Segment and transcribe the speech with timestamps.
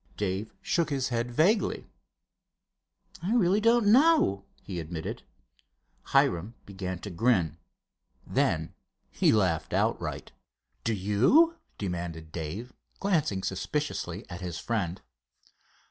[0.17, 1.85] Dave shook his head vaguely.
[3.21, 5.21] "I really don't know," he admitted.
[6.05, 7.59] Hiram began to grin.
[8.25, 8.73] Then
[9.11, 10.31] he laughed outright.
[10.83, 15.03] "Do you?" demanded Dave, glancing suspiciously at his friend.